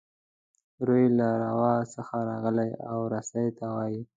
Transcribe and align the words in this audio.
روي 0.87 1.05
له 1.19 1.29
روا 1.51 1.73
څخه 1.93 2.15
راغلی 2.29 2.69
او 2.89 2.97
رسۍ 3.13 3.47
ته 3.57 3.65
وايي. 3.75 4.01